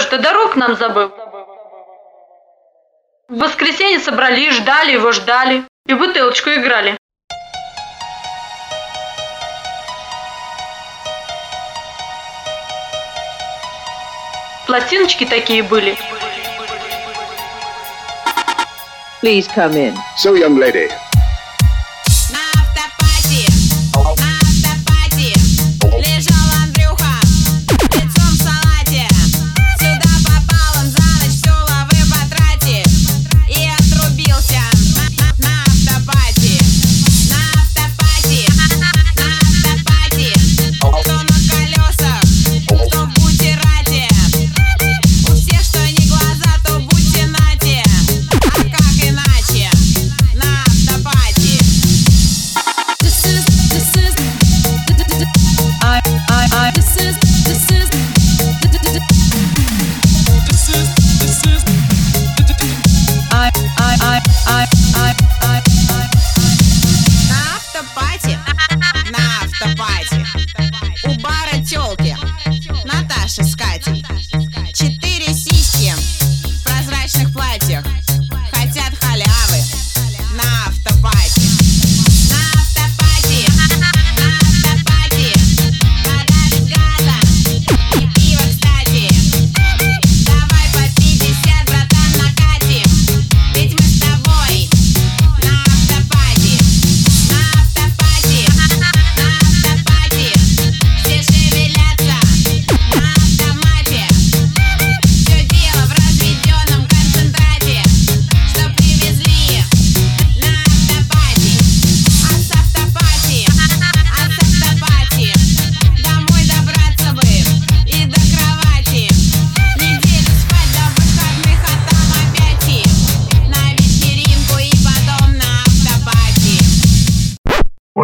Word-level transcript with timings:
что 0.00 0.16
ты 0.16 0.22
дорог 0.22 0.56
нам 0.56 0.76
забыл? 0.76 1.08
В 3.28 3.38
воскресенье 3.38 3.98
собрали, 3.98 4.50
ждали 4.50 4.92
его, 4.92 5.12
ждали. 5.12 5.64
И 5.86 5.94
бутылочку 5.94 6.50
играли. 6.50 6.96
Пластиночки 14.66 15.24
такие 15.24 15.62
были. 15.62 15.96
Please 19.22 19.48
come 19.48 19.74
in. 19.74 19.96
So, 20.16 20.34
young 20.34 20.56
lady, 20.56 20.88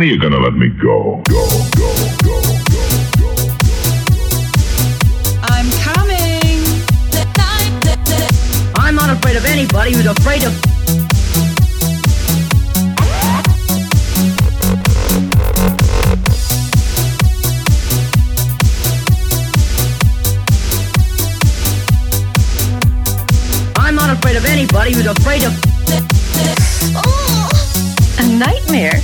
When 0.00 0.08
are 0.08 0.12
you 0.12 0.18
gonna 0.18 0.38
let 0.38 0.54
me 0.54 0.70
go? 0.70 1.22
Go, 1.28 1.46
go, 1.76 1.94
go. 2.24 2.40
I'm 5.42 5.70
coming. 5.84 6.64
I'm 8.76 8.94
not 8.94 9.10
afraid 9.10 9.36
of 9.36 9.44
anybody 9.44 9.92
who's 9.92 10.06
afraid 10.06 10.44
of. 10.44 10.54
I'm 23.76 23.94
not 23.94 24.16
afraid 24.16 24.36
of 24.36 24.46
anybody 24.46 24.94
who's 24.94 25.04
afraid 25.04 25.44
of. 25.44 25.52
Oh, 26.96 27.50
a 28.18 28.26
nightmare. 28.26 29.02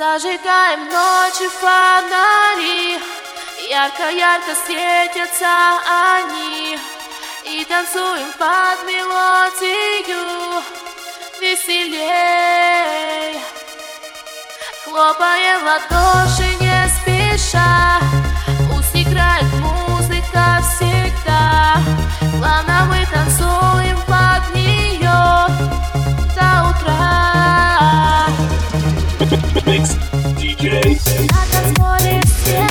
Зажигаем 0.00 0.88
ночи 0.88 1.46
фонари, 1.60 2.98
Ярко-ярко 3.68 4.52
светятся 4.64 5.52
они, 6.16 6.78
И 7.44 7.62
танцуем 7.66 8.32
под 8.38 8.78
мелодию 8.88 10.62
веселей. 11.38 13.38
Хлопаем 14.84 15.60
в 15.60 15.64
ладоши 15.64 16.48
не 16.60 16.88
спеша, 16.88 17.99
Как 30.60 30.68
от 30.68 31.78
моря 31.78 32.20
свет 32.44 32.70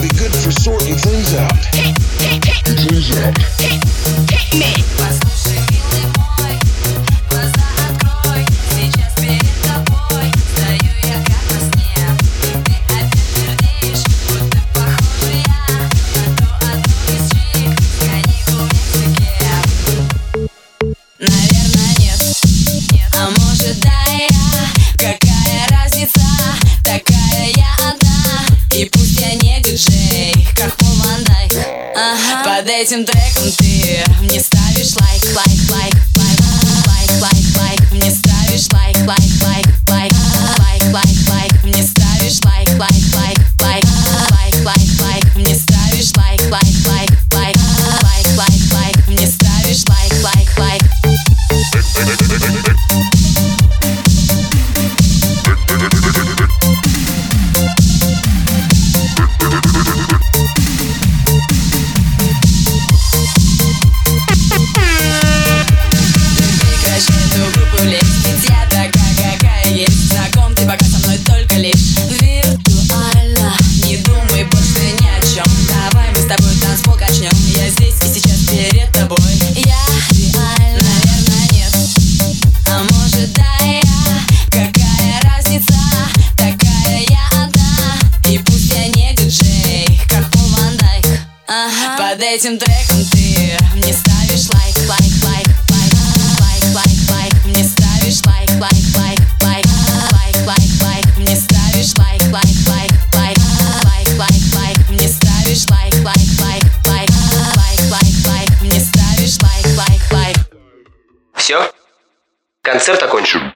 be 0.00 0.08
good 0.16 0.32
for 0.32 0.50
sorting 0.50 0.94
things 0.94 1.34
out. 1.34 1.52
Things 2.64 3.16
out. 3.18 3.49
этим 32.80 33.04
треком 33.04 33.52
ты 33.58 34.02
мне 34.22 34.40
ставишь 34.40 34.96
лайк, 34.96 35.22
лайк, 35.36 35.70
лайк. 35.70 36.09
этим 92.30 92.58
треком 92.58 93.04
ты 93.10 93.58
мне 93.74 93.92
ставишь 93.92 94.48
лайк, 94.54 94.76
лайк, 94.88 95.24
лайк, 95.24 95.50
Концерт 112.80 113.02
окончен. 113.02 113.52